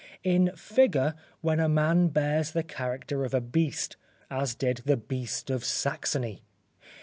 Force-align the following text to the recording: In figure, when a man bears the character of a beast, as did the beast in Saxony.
In 0.23 0.51
figure, 0.55 1.13
when 1.41 1.59
a 1.59 1.69
man 1.69 2.07
bears 2.07 2.53
the 2.53 2.63
character 2.63 3.23
of 3.23 3.35
a 3.35 3.39
beast, 3.39 3.97
as 4.31 4.55
did 4.55 4.77
the 4.77 4.97
beast 4.97 5.51
in 5.51 5.59
Saxony. 5.59 6.41